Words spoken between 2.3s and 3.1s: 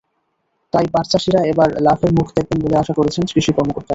দেখবেন বলে আশা